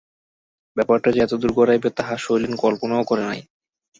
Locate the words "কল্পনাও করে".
2.63-3.23